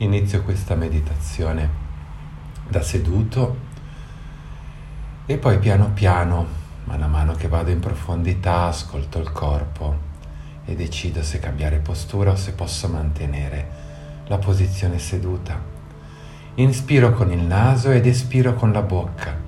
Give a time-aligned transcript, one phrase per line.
[0.00, 1.68] Inizio questa meditazione
[2.68, 3.56] da seduto
[5.26, 6.46] e poi piano piano,
[6.84, 9.98] mano a mano che vado in profondità, ascolto il corpo
[10.64, 13.70] e decido se cambiare postura o se posso mantenere
[14.28, 15.60] la posizione seduta.
[16.54, 19.47] Inspiro con il naso ed espiro con la bocca.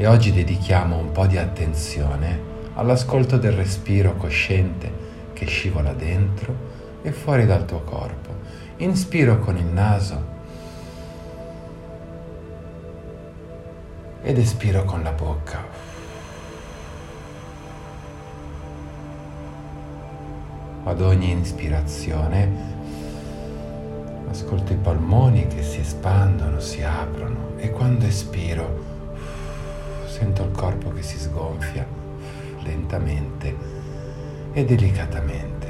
[0.00, 2.40] E oggi dedichiamo un po' di attenzione
[2.74, 4.88] all'ascolto del respiro cosciente
[5.32, 6.54] che scivola dentro
[7.02, 8.32] e fuori dal tuo corpo.
[8.76, 10.36] Inspiro con il naso
[14.22, 15.66] ed espiro con la bocca.
[20.84, 22.76] Ad ogni ispirazione
[24.30, 28.97] ascolto i polmoni che si espandono, si aprono e quando espiro
[30.18, 31.86] Sento il corpo che si sgonfia
[32.64, 33.54] lentamente
[34.52, 35.66] e delicatamente.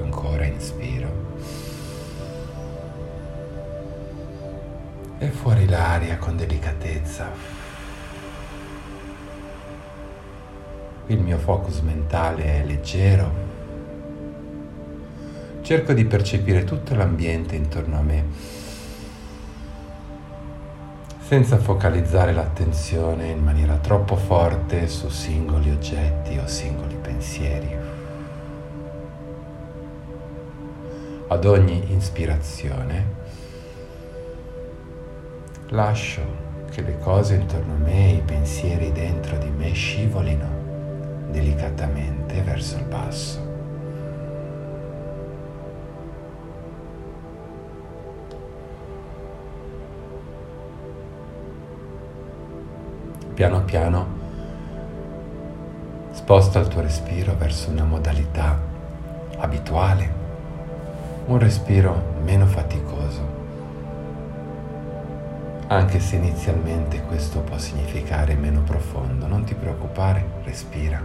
[0.00, 1.10] Ancora inspiro.
[5.18, 7.30] E fuori l'aria con delicatezza.
[11.08, 13.30] Il mio focus mentale è leggero.
[15.60, 18.24] Cerco di percepire tutto l'ambiente intorno a me
[21.28, 27.76] senza focalizzare l'attenzione in maniera troppo forte su singoli oggetti o singoli pensieri.
[31.26, 33.04] Ad ogni ispirazione
[35.68, 36.22] lascio
[36.70, 42.84] che le cose intorno a me, i pensieri dentro di me scivolino delicatamente verso il
[42.84, 43.47] basso.
[53.38, 54.06] Piano piano
[56.10, 58.58] sposta il tuo respiro verso una modalità
[59.36, 60.12] abituale,
[61.26, 63.20] un respiro meno faticoso,
[65.68, 71.00] anche se inizialmente questo può significare meno profondo, non ti preoccupare, respira.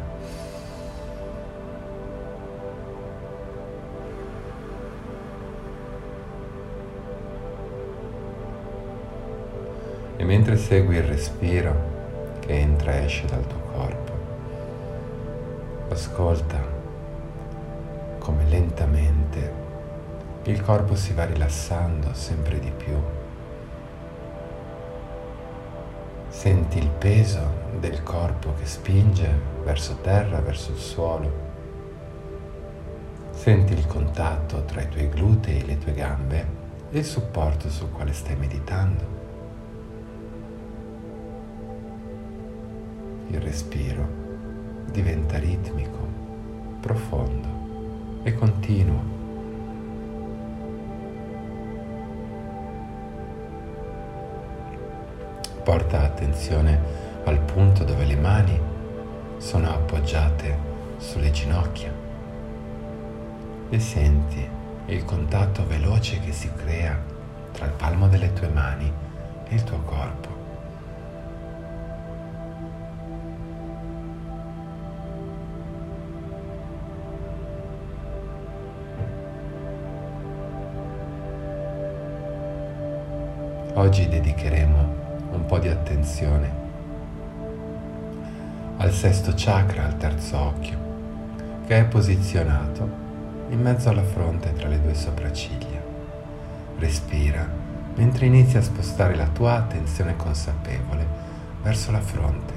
[10.17, 11.92] E mentre segui il respiro,
[12.45, 14.11] che entra e esce dal tuo corpo.
[15.89, 16.61] Ascolta
[18.19, 19.61] come lentamente
[20.43, 22.95] il corpo si va rilassando sempre di più.
[26.27, 29.29] Senti il peso del corpo che spinge
[29.63, 31.51] verso terra, verso il suolo.
[33.31, 36.45] Senti il contatto tra i tuoi glutei e le tue gambe
[36.91, 39.22] e il supporto sul quale stai meditando.
[43.33, 44.21] Il respiro
[44.91, 46.07] diventa ritmico,
[46.79, 49.21] profondo e continuo.
[55.63, 56.79] Porta attenzione
[57.23, 58.59] al punto dove le mani
[59.37, 61.91] sono appoggiate sulle ginocchia
[63.69, 64.47] e senti
[64.87, 67.01] il contatto veloce che si crea
[67.51, 68.91] tra il palmo delle tue mani
[69.47, 70.32] e il tuo corpo.
[83.83, 84.95] Oggi dedicheremo
[85.31, 86.49] un po' di attenzione
[88.77, 90.77] al sesto chakra, al terzo occhio,
[91.67, 92.89] che è posizionato
[93.49, 95.81] in mezzo alla fronte tra le due sopracciglia.
[96.79, 97.45] Respira
[97.95, 101.05] mentre inizi a spostare la tua attenzione consapevole
[101.61, 102.53] verso la fronte.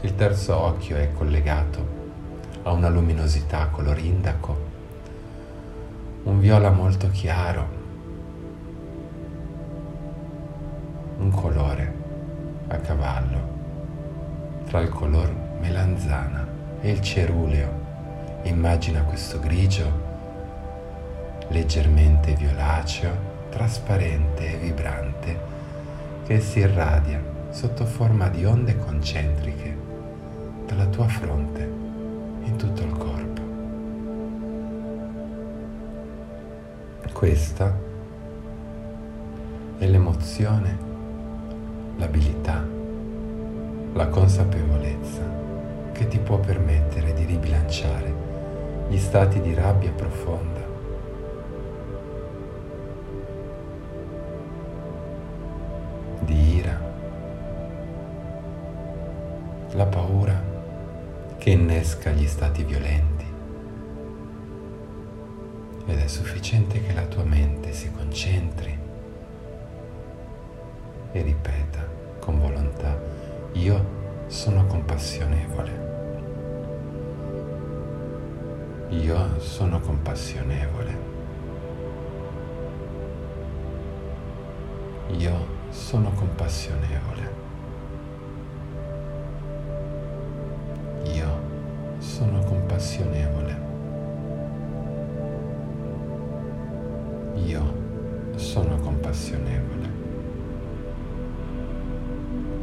[0.00, 1.86] Il terzo occhio è collegato
[2.64, 4.65] a una luminosità color indaco
[6.26, 7.68] un viola molto chiaro,
[11.18, 11.94] un colore
[12.66, 13.54] a cavallo
[14.66, 16.44] tra il color melanzana
[16.80, 17.84] e il ceruleo.
[18.42, 20.04] Immagina questo grigio
[21.48, 23.12] leggermente violaceo,
[23.50, 25.38] trasparente e vibrante
[26.26, 29.76] che si irradia sotto forma di onde concentriche
[30.66, 31.62] dalla tua fronte
[32.42, 33.25] in tutto il corpo.
[37.16, 37.74] Questa
[39.78, 40.78] è l'emozione,
[41.96, 42.62] l'abilità,
[43.94, 45.22] la consapevolezza
[45.92, 48.14] che ti può permettere di ribilanciare
[48.88, 50.64] gli stati di rabbia profonda.
[56.20, 56.78] di ira,
[59.70, 60.42] la paura
[61.38, 63.15] che innesca gli stati violenti
[65.88, 68.76] ed è sufficiente che la tua mente si concentri
[71.12, 71.86] e ripeta
[72.18, 72.98] con volontà,
[73.52, 73.84] io
[74.26, 75.84] sono compassionevole.
[78.88, 80.98] Io sono compassionevole.
[85.10, 87.34] Io sono compassionevole.
[91.04, 91.40] Io
[91.98, 93.65] sono compassionevole.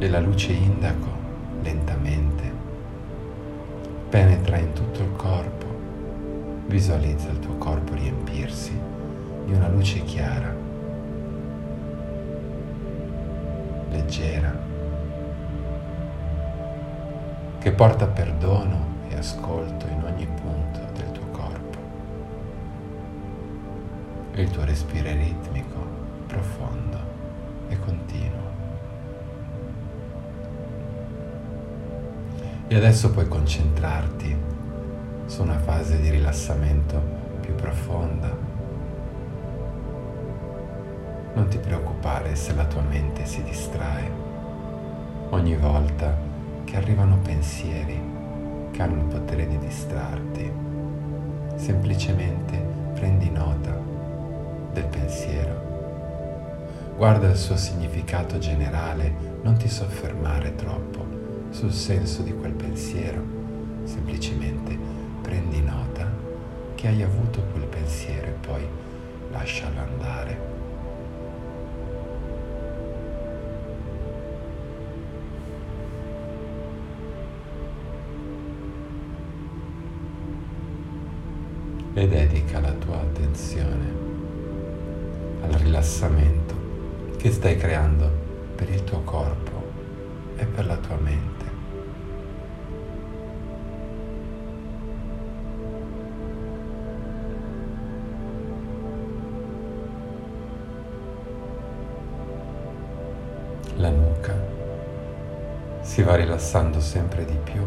[0.04, 1.08] E la luce indaco
[1.62, 2.52] lentamente
[4.10, 5.64] penetra in tutto il corpo
[6.66, 8.78] Visualizza il tuo corpo riempirsi
[9.46, 10.54] di una luce chiara,
[13.88, 14.58] leggera,
[17.58, 21.78] che porta perdono e ascolto in ogni punto del tuo corpo.
[24.34, 25.86] Il tuo respiro è ritmico,
[26.26, 26.98] profondo
[27.68, 28.43] e continuo.
[32.74, 34.36] E adesso puoi concentrarti
[35.26, 37.00] su una fase di rilassamento
[37.40, 38.36] più profonda.
[41.34, 44.10] Non ti preoccupare se la tua mente si distrae
[45.30, 46.18] ogni volta
[46.64, 48.02] che arrivano pensieri
[48.72, 50.52] che hanno il potere di distrarti.
[51.54, 52.56] Semplicemente
[52.94, 53.80] prendi nota
[54.72, 55.62] del pensiero.
[56.96, 61.13] Guarda il suo significato generale, non ti soffermare troppo
[61.54, 63.22] sul senso di quel pensiero,
[63.84, 64.76] semplicemente
[65.22, 66.10] prendi nota
[66.74, 68.66] che hai avuto quel pensiero e poi
[69.30, 70.52] lascialo andare.
[81.94, 83.92] E dedica la tua attenzione
[85.42, 88.10] al rilassamento che stai creando
[88.56, 89.62] per il tuo corpo
[90.36, 91.33] e per la tua mente.
[103.84, 104.34] La nuca
[105.82, 107.62] si va rilassando sempre di più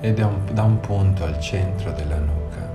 [0.00, 2.66] e da un, da un punto al centro della nuca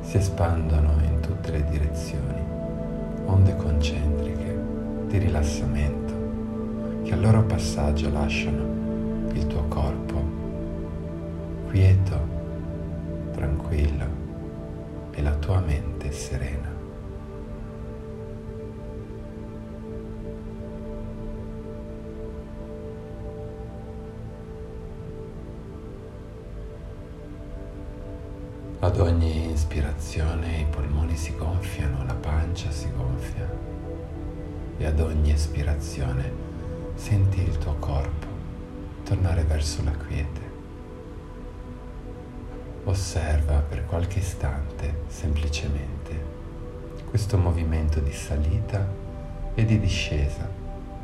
[0.00, 2.42] si espandono in tutte le direzioni
[3.26, 4.58] onde concentriche
[5.08, 6.14] di rilassamento
[7.02, 10.22] che al loro passaggio lasciano il tuo corpo
[11.68, 12.18] quieto,
[13.32, 14.06] tranquillo
[15.10, 16.65] e la tua mente serena.
[31.16, 33.50] I polmoni si gonfiano, la pancia si gonfia
[34.76, 36.44] e ad ogni espirazione
[36.94, 38.26] senti il tuo corpo
[39.02, 40.54] tornare verso la quiete.
[42.84, 46.34] Osserva per qualche istante semplicemente
[47.08, 48.86] questo movimento di salita
[49.54, 50.48] e di discesa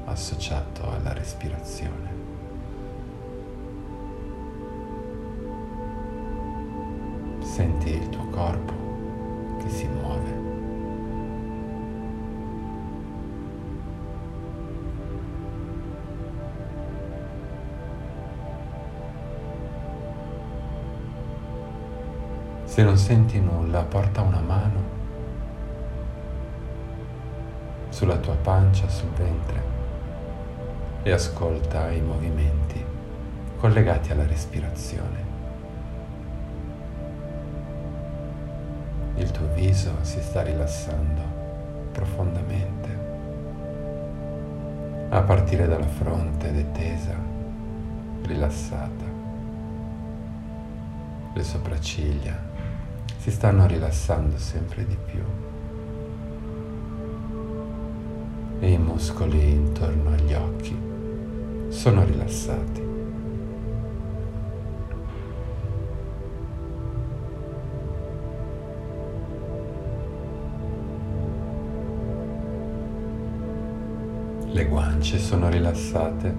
[0.04, 2.20] associato alla respirazione.
[7.40, 8.81] Senti il tuo corpo
[9.62, 10.40] che si muove.
[22.64, 25.00] Se non senti nulla, porta una mano
[27.90, 29.62] sulla tua pancia, sul ventre
[31.02, 32.82] e ascolta i movimenti
[33.58, 35.41] collegati alla respirazione.
[39.16, 41.20] Il tuo viso si sta rilassando
[41.92, 42.88] profondamente,
[45.10, 47.14] a partire dalla fronte detesa,
[48.22, 49.04] rilassata.
[51.34, 52.36] Le sopracciglia
[53.18, 55.22] si stanno rilassando sempre di più
[58.60, 60.76] e i muscoli intorno agli occhi
[61.68, 62.91] sono rilassati.
[75.02, 76.34] Guance sono rilassate.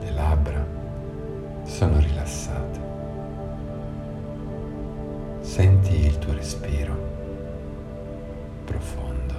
[0.00, 0.66] Le labbra
[1.64, 2.80] sono rilassate.
[5.40, 6.94] Senti il tuo respiro
[8.64, 9.34] profondo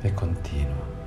[0.00, 0.99] e continuo.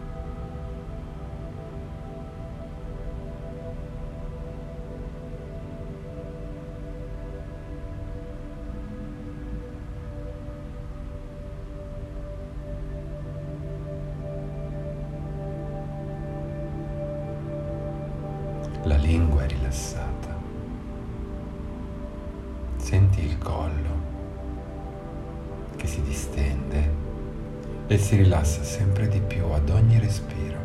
[28.13, 30.59] Si rilassa sempre di più ad ogni respiro.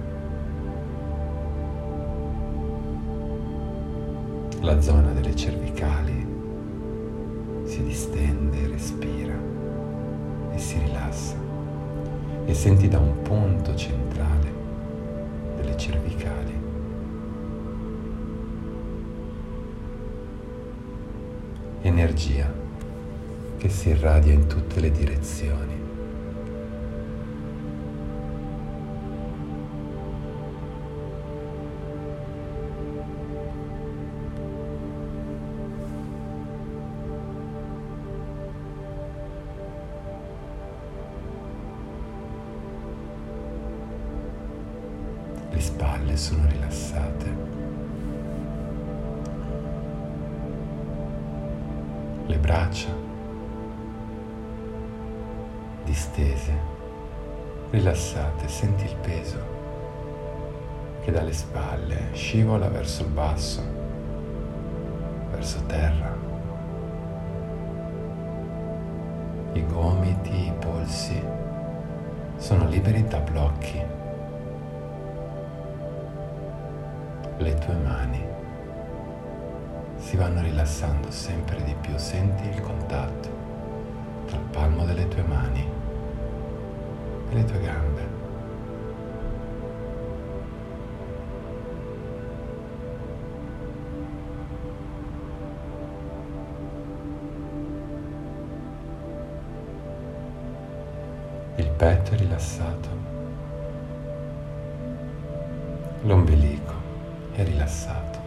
[4.61, 6.27] La zona delle cervicali
[7.65, 9.33] si distende, respira
[10.53, 11.37] e si rilassa
[12.45, 14.53] e senti da un punto centrale
[15.57, 16.53] delle cervicali
[21.81, 22.53] energia
[23.57, 25.88] che si irradia in tutte le direzioni.
[62.29, 63.63] Scivola verso il basso,
[65.31, 66.15] verso terra.
[69.55, 71.19] I gomiti, i polsi
[72.37, 73.83] sono liberi da blocchi.
[77.39, 78.21] le tue mani
[79.95, 83.29] si vanno rilassando sempre di più, senti il contatto
[84.27, 85.67] tra il palmo delle tue mani
[87.31, 88.18] e le tue gambe.
[101.79, 102.89] Petto è rilassato,
[106.03, 106.73] l'ombelico
[107.35, 108.19] è rilassato.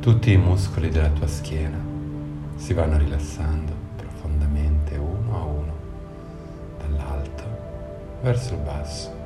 [0.00, 1.78] Tutti i muscoli della tua schiena
[2.56, 5.72] si vanno rilassando profondamente uno a uno,
[6.78, 7.42] dall'alto
[8.22, 9.23] verso il basso.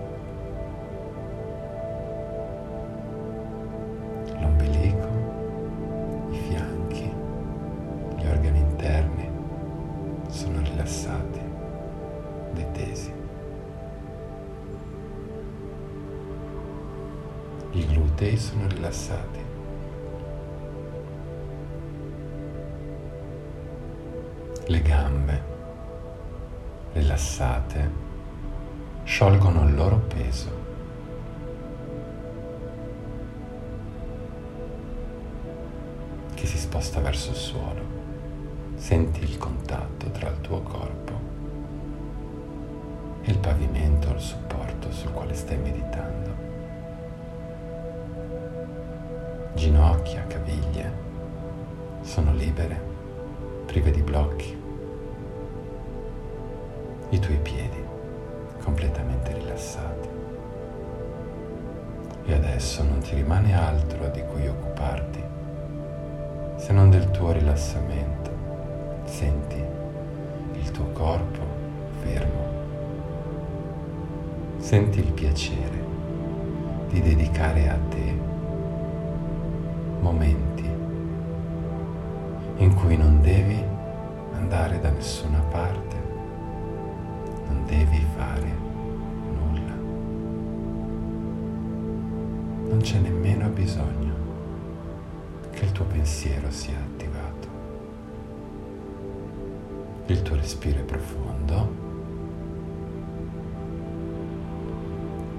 [18.59, 19.38] Sono rilassati.
[24.67, 25.43] Le gambe
[26.93, 27.91] rilassate
[29.05, 30.67] sciolgono il loro peso.
[36.35, 37.83] che si sposta verso il suolo.
[38.77, 41.12] Senti il contatto tra il tuo corpo
[43.23, 46.17] e il pavimento, il supporto sul quale stai meditando.
[49.59, 50.93] Ginocchia, caviglie
[52.03, 52.81] sono libere,
[53.67, 54.57] prive di blocchi.
[57.09, 57.83] I tuoi piedi
[58.62, 60.09] completamente rilassati.
[62.25, 65.25] E adesso non ti rimane altro di cui occuparti
[66.55, 68.31] se non del tuo rilassamento.
[69.07, 69.61] Senti
[70.53, 71.41] il tuo corpo
[72.03, 72.47] fermo
[74.59, 75.85] senti il piacere
[76.91, 78.27] di dedicare a te
[80.11, 80.65] momenti
[82.57, 83.62] in cui non devi
[84.33, 85.97] andare da nessuna parte,
[87.47, 88.57] non devi fare
[89.35, 89.75] nulla.
[92.71, 94.15] Non c'è nemmeno bisogno
[95.50, 97.49] che il tuo pensiero sia attivato.
[100.07, 101.87] Il tuo respiro è profondo.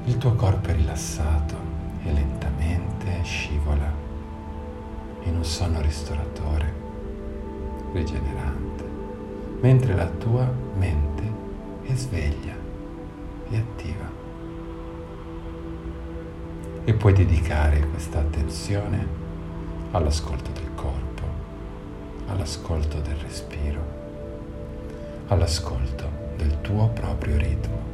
[0.06, 1.56] Il tuo corpo è rilassato
[2.04, 3.99] e lentamente scivola
[5.24, 6.74] in un sonno ristoratore,
[7.94, 8.84] rigenerante,
[9.62, 11.24] mentre la tua mente
[11.84, 12.56] è sveglia
[13.50, 14.18] e attiva.
[16.84, 19.06] E puoi dedicare questa attenzione
[19.92, 21.24] all'ascolto del corpo,
[22.28, 23.82] all'ascolto del respiro,
[25.28, 26.08] all'ascolto
[26.38, 27.89] del tuo proprio ritmo.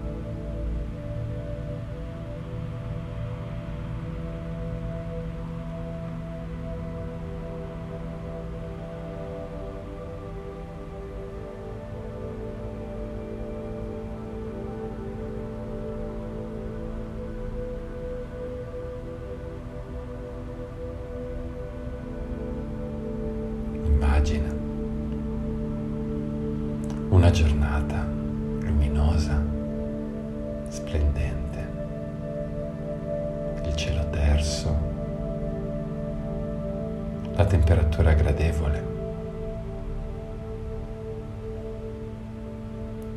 [37.46, 38.94] La temperatura gradevole.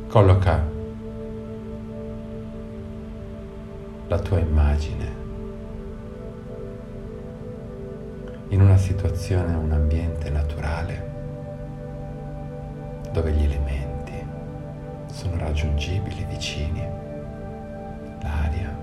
[0.07, 0.63] Colloca
[4.07, 5.17] la tua immagine
[8.49, 11.07] in una situazione, un ambiente naturale
[13.11, 14.27] dove gli elementi
[15.11, 16.87] sono raggiungibili, vicini,
[18.21, 18.78] l'aria,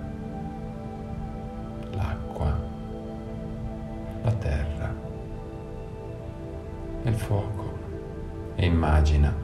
[8.67, 9.35] immagina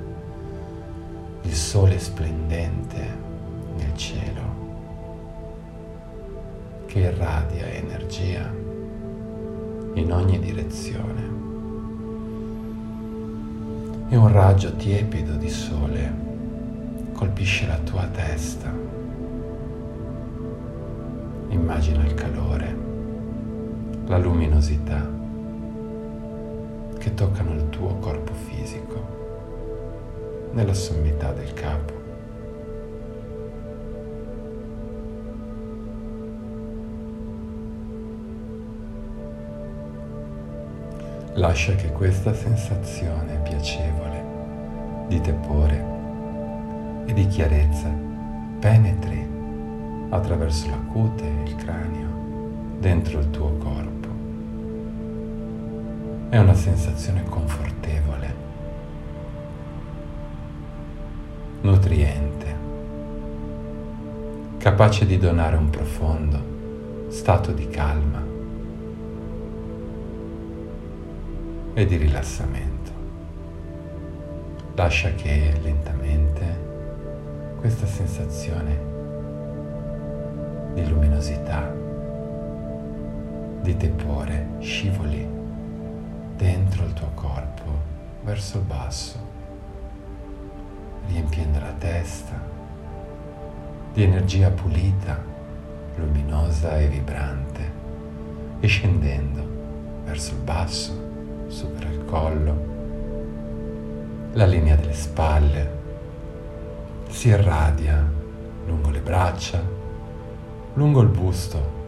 [1.42, 3.18] il sole splendente
[3.76, 4.60] nel cielo
[6.86, 8.52] che irradia energia
[9.94, 11.30] in ogni direzione.
[14.08, 16.12] E un raggio tiepido di sole
[17.12, 18.70] colpisce la tua testa.
[21.48, 22.76] Immagina il calore,
[24.06, 25.21] la luminosità
[27.02, 32.00] che toccano il tuo corpo fisico nella sommità del capo.
[41.32, 44.22] Lascia che questa sensazione piacevole
[45.08, 45.84] di tepore
[47.06, 47.92] e di chiarezza
[48.60, 49.28] penetri
[50.10, 53.91] attraverso la cute e il cranio dentro il tuo corpo.
[56.32, 58.34] È una sensazione confortevole,
[61.60, 62.56] nutriente,
[64.56, 68.22] capace di donare un profondo stato di calma
[71.74, 72.92] e di rilassamento.
[74.74, 76.60] Lascia che lentamente
[77.60, 78.80] questa sensazione
[80.72, 81.70] di luminosità,
[83.60, 85.21] di tepore scivoli
[87.02, 87.64] tuo corpo
[88.22, 89.18] verso il basso,
[91.08, 92.40] riempiendo la testa
[93.92, 95.20] di energia pulita,
[95.96, 97.72] luminosa e vibrante
[98.60, 99.44] e scendendo
[100.04, 101.10] verso il basso
[101.48, 102.70] supera il collo,
[104.34, 105.80] la linea delle spalle,
[107.08, 108.10] si irradia
[108.66, 109.60] lungo le braccia,
[110.74, 111.80] lungo il busto.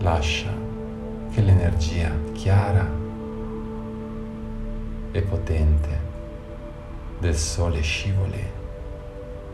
[0.00, 0.50] Lascia
[1.32, 3.01] che l'energia chiara
[5.12, 6.00] e potente
[7.20, 8.50] del sole scivoli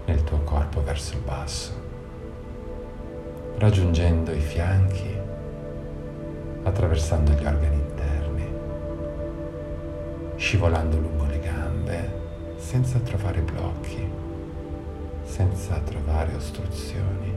[0.07, 1.73] nel tuo corpo verso il basso,
[3.59, 5.15] raggiungendo i fianchi,
[6.63, 7.79] attraversando gli organi
[10.39, 12.11] scivolando lungo le gambe
[12.57, 14.09] senza trovare blocchi,
[15.25, 17.35] senza trovare ostruzioni,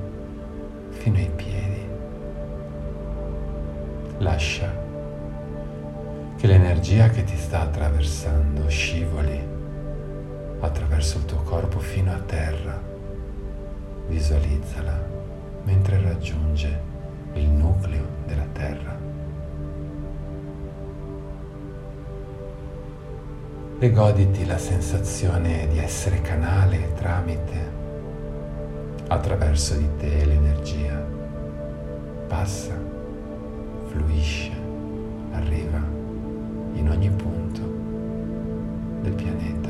[0.91, 1.89] fino ai piedi.
[4.19, 4.71] Lascia
[6.41, 9.39] che l'energia che ti sta attraversando scivoli
[10.59, 12.81] attraverso il tuo corpo fino a terra.
[14.07, 14.99] Visualizzala
[15.65, 16.81] mentre raggiunge
[17.33, 18.97] il nucleo della terra.
[23.77, 27.71] e goditi la sensazione di essere canale tramite,
[29.07, 31.03] attraverso di te l'energia.
[32.27, 32.75] Passa,
[33.89, 34.51] fluisce,
[35.31, 36.00] arriva
[36.73, 37.61] in ogni punto
[39.01, 39.69] del pianeta.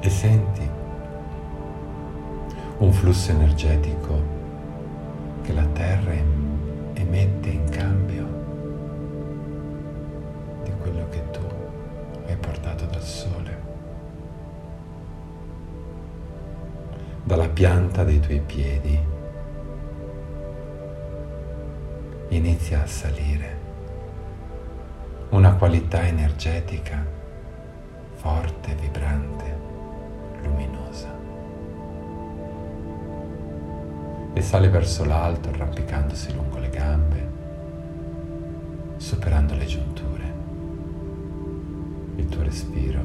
[0.00, 0.68] E senti
[2.78, 4.22] un flusso energetico
[5.42, 6.12] che la Terra
[6.94, 8.26] emette in cambio
[10.64, 11.40] di quello che tu
[12.26, 13.58] hai portato dal sole.
[17.22, 18.98] Dalla pianta dei tuoi piedi
[22.30, 23.58] inizia a salire
[25.30, 27.04] una qualità energetica
[28.14, 29.58] forte, vibrante,
[30.42, 31.20] luminosa.
[34.32, 37.28] e sale verso l'alto arrampicandosi lungo le gambe,
[38.96, 40.32] superando le giunture.
[42.16, 43.00] Il tuo respiro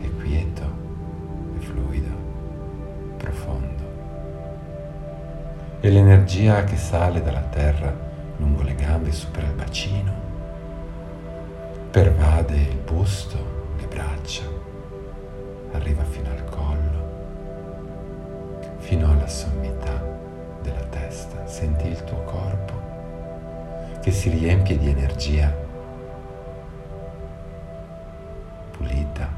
[0.00, 0.62] è quieto
[1.58, 2.14] e fluido,
[3.18, 3.84] profondo.
[5.80, 8.05] E l'energia che sale dalla terra
[8.38, 10.12] lungo le gambe supera il bacino,
[11.90, 13.36] pervade il busto,
[13.78, 14.44] le braccia,
[15.72, 17.04] arriva fino al collo,
[18.78, 20.02] fino alla sommità
[20.62, 22.74] della testa, senti il tuo corpo
[24.00, 25.64] che si riempie di energia
[29.26, 29.35] lascia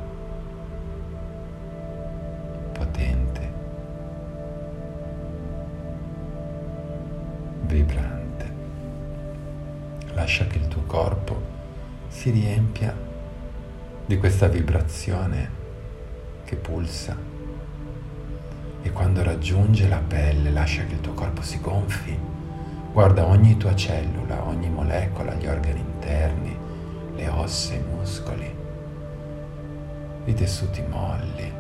[12.19, 12.93] si riempia
[14.05, 15.51] di questa vibrazione
[16.45, 17.17] che pulsa
[18.83, 22.19] e quando raggiunge la pelle lascia che il tuo corpo si gonfi.
[22.93, 26.59] Guarda ogni tua cellula, ogni molecola, gli organi interni,
[27.15, 28.53] le ossa, i muscoli,
[30.25, 31.53] i tessuti molli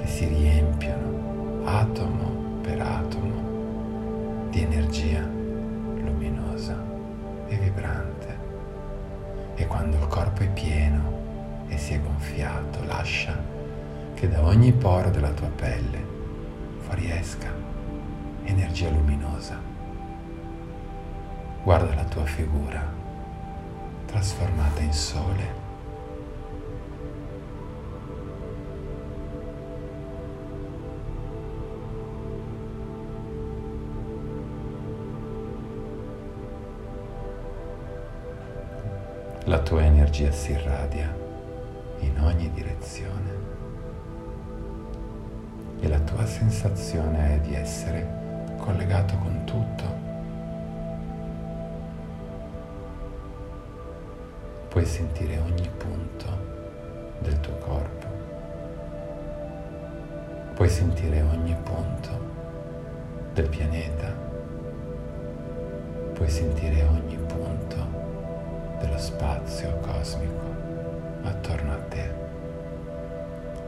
[0.00, 6.76] che si riempiono atomo per atomo di energia luminosa
[7.46, 8.31] e vibrante.
[9.62, 13.40] E quando il corpo è pieno e si è gonfiato, lascia
[14.12, 16.04] che da ogni poro della tua pelle
[16.78, 17.46] fuoriesca
[18.42, 19.60] energia luminosa.
[21.62, 22.84] Guarda la tua figura
[24.06, 25.61] trasformata in sole
[40.12, 41.16] energia si irradia
[42.00, 43.30] in ogni direzione
[45.80, 50.00] e la tua sensazione è di essere collegato con tutto.
[54.68, 56.26] Puoi sentire ogni punto
[57.20, 58.06] del tuo corpo.
[60.54, 62.10] Puoi sentire ogni punto
[63.32, 64.14] del pianeta.
[66.12, 68.01] Puoi sentire ogni punto
[68.82, 70.54] dello spazio cosmico
[71.22, 72.10] attorno a te.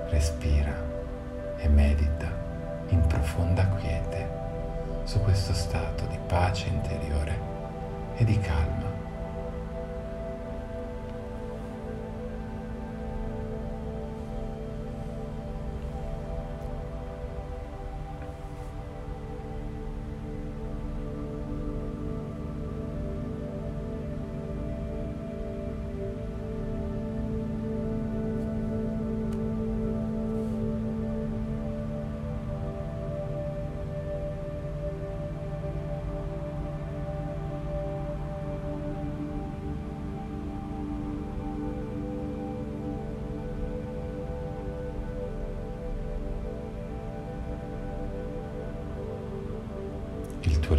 [0.09, 0.75] Respira
[1.57, 2.27] e medita
[2.89, 4.29] in profonda quiete
[5.05, 7.39] su questo stato di pace interiore
[8.17, 8.74] e di calma.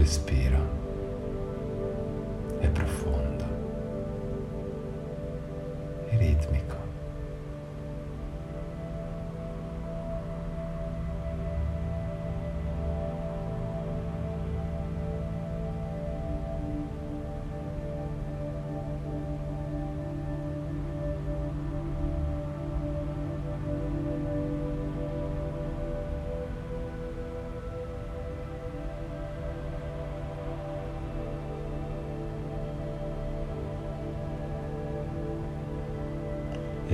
[0.06, 0.45] Tuo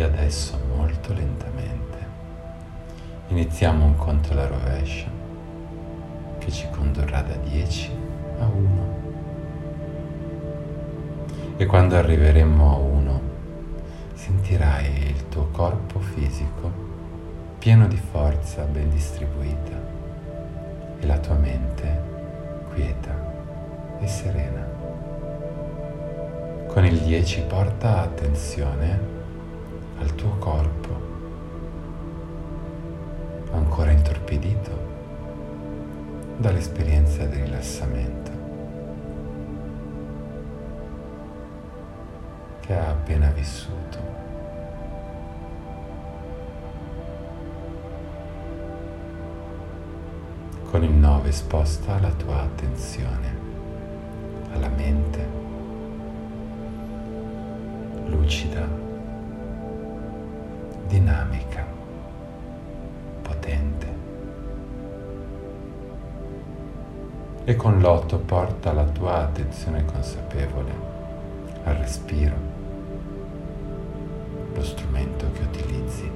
[0.04, 1.98] Adesso molto lentamente
[3.28, 5.08] iniziamo un conto alla rovescia
[6.40, 7.92] che ci condurrà da 10
[8.40, 9.00] a 1.
[11.58, 13.22] E quando arriveremo a 1
[14.16, 16.72] sentirai il tuo corpo fisico
[17.60, 19.80] pieno di forza ben distribuita
[21.00, 22.02] e la tua mente
[22.74, 23.16] quieta
[24.00, 24.68] e serena.
[26.68, 29.11] Con il 10 porta attenzione
[30.02, 30.90] al tuo corpo,
[33.52, 34.90] ancora intorpidito
[36.38, 38.32] dall'esperienza di rilassamento
[42.62, 44.00] che ha appena vissuto.
[50.64, 53.40] Con il 9 sposta la tua attenzione
[54.52, 55.28] alla mente
[58.06, 58.81] lucida
[60.92, 61.66] dinamica,
[63.22, 63.88] potente.
[67.46, 70.72] E con l'otto porta la tua attenzione consapevole
[71.64, 72.36] al respiro,
[74.54, 76.12] lo strumento che utilizzi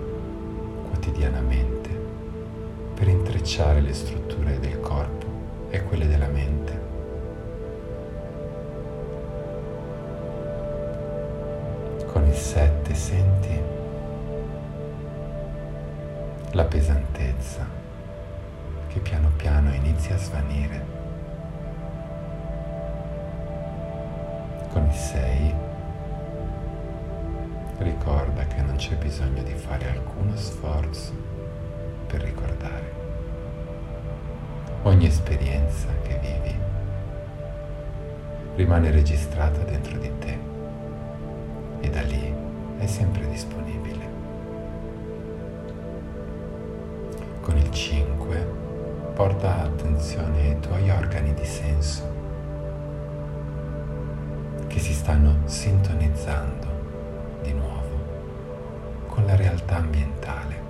[0.90, 1.90] quotidianamente
[2.96, 5.26] per intrecciare le strutture del corpo
[5.70, 6.84] e quelle della mente.
[12.08, 13.75] Con il sette senti
[16.56, 17.68] la pesantezza
[18.88, 20.86] che piano piano inizia a svanire.
[24.72, 25.54] Con il 6
[27.80, 31.12] ricorda che non c'è bisogno di fare alcuno sforzo
[32.08, 32.94] per ricordare.
[34.84, 36.56] Ogni esperienza che vivi
[38.56, 40.40] rimane registrata dentro di te
[41.82, 42.34] e da lì
[42.78, 44.15] è sempre disponibile.
[47.76, 48.54] 5
[49.16, 52.10] porta attenzione ai tuoi organi di senso
[54.68, 56.68] che si stanno sintonizzando
[57.42, 58.00] di nuovo
[59.08, 60.64] con la realtà ambientale.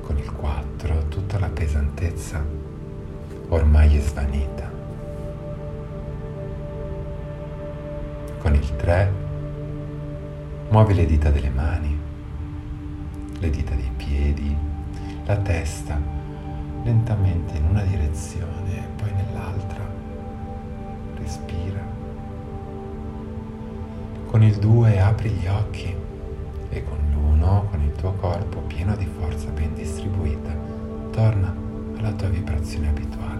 [0.00, 2.44] Con il 4 tutta la pesantezza
[3.50, 4.68] ormai è svanita.
[8.38, 9.12] Con il 3
[10.70, 12.07] muovi le dita delle mani,
[13.40, 14.56] le dita dei piedi,
[15.24, 16.00] la testa
[16.82, 19.86] lentamente in una direzione e poi nell'altra.
[21.16, 21.80] Respira.
[24.26, 25.94] Con il 2 apri gli occhi
[26.70, 30.54] e con l'uno, con il tuo corpo pieno di forza ben distribuita,
[31.10, 31.54] torna
[31.96, 33.37] alla tua vibrazione abituale.